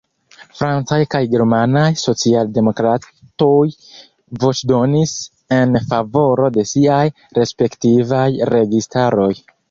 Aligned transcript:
Francaj 0.59 0.97
kaj 1.15 1.19
germanaj 1.31 1.89
socialdemokratoj 2.03 3.65
voĉdonis 4.43 5.13
en 5.57 5.77
favoro 5.91 6.49
de 6.55 6.65
siaj 6.71 7.03
respektivaj 7.39 8.23
registaroj. 8.53 9.29